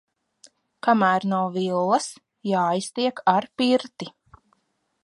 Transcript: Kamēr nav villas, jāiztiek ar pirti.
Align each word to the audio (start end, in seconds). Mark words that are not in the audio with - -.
Kamēr 0.87 1.27
nav 1.33 1.45
villas, 1.59 2.09
jāiztiek 2.53 3.23
ar 3.35 3.51
pirti. 3.63 4.15